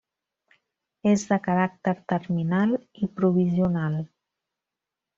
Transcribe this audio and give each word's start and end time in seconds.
És 1.11 1.25
de 1.33 1.37
caràcter 1.49 1.95
terminal 2.15 2.75
i 3.05 3.13
provisional. 3.21 4.03